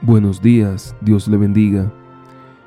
[0.00, 1.92] Buenos días, Dios le bendiga.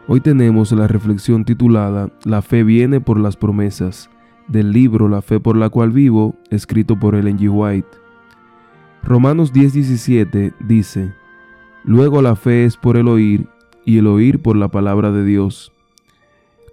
[0.08, 4.10] Hoy tenemos la reflexión titulada La fe viene por las promesas,
[4.48, 7.50] del libro La fe por la cual vivo, escrito por Ellen G.
[7.50, 7.88] White.
[9.02, 11.14] Romanos 10:17 dice,
[11.86, 13.48] Luego la fe es por el oír,
[13.86, 15.72] y el oír por la palabra de Dios.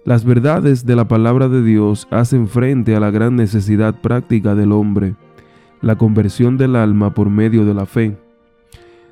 [0.03, 4.71] Las verdades de la palabra de Dios hacen frente a la gran necesidad práctica del
[4.71, 5.15] hombre
[5.81, 8.17] la conversión del alma por medio de la fe.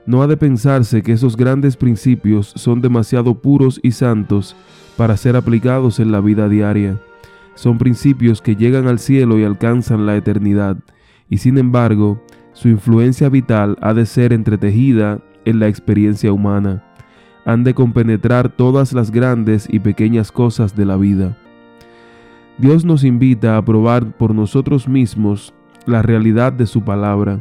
[0.06, 4.56] No ha de pensarse que esos grandes principios son demasiado puros y santos
[4.96, 7.02] para ser aplicados en la vida diaria.
[7.56, 10.78] Son principios que llegan al cielo y alcanzan la eternidad,
[11.30, 12.22] y sin embargo,
[12.54, 16.84] su influencia vital ha de ser entretejida en la experiencia humana.
[17.46, 21.38] Han de compenetrar todas las grandes y pequeñas cosas de la vida.
[22.58, 25.54] Dios nos invita a probar por nosotros mismos
[25.88, 27.40] la realidad de su palabra,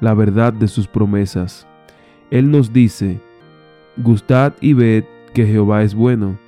[0.00, 1.66] la verdad de sus promesas.
[2.30, 3.20] Él nos dice,
[3.96, 6.38] gustad y ved que Jehová es bueno.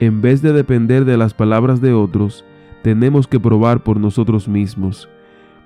[0.00, 2.44] En vez de depender de las palabras de otros,
[2.82, 5.08] tenemos que probar por nosotros mismos.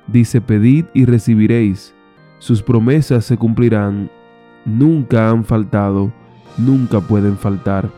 [0.06, 1.94] Dice, pedid y recibiréis.
[2.38, 4.10] Sus promesas se cumplirán.
[4.64, 6.12] Nunca han faltado,
[6.58, 7.88] nunca pueden faltar.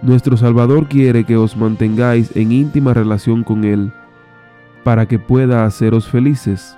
[0.00, 3.92] Nuestro Salvador quiere que os mantengáis en íntima relación con Él,
[4.84, 6.76] para que pueda haceros felices.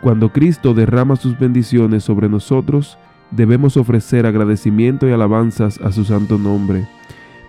[0.00, 2.98] Cuando Cristo derrama sus bendiciones sobre nosotros,
[3.30, 6.86] debemos ofrecer agradecimiento y alabanzas a su santo nombre.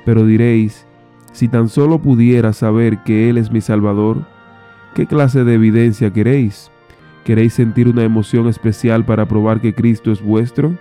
[0.06, 0.86] Pero diréis,
[1.32, 4.26] si tan solo pudiera saber que Él es mi Salvador,
[4.94, 6.72] ¿qué clase de evidencia queréis?
[7.24, 10.76] ¿Queréis sentir una emoción especial para probar que Cristo es vuestro?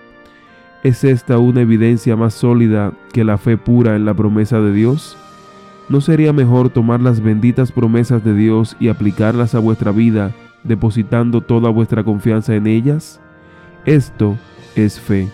[0.83, 5.17] ¿Es esta una evidencia más sólida que la fe pura en la promesa de Dios?
[5.91, 10.30] ¿No sería mejor tomar las benditas promesas de Dios y aplicarlas a vuestra vida,
[10.62, 13.20] depositando toda vuestra confianza en ellas?
[13.84, 14.36] Esto
[14.77, 15.28] es fe.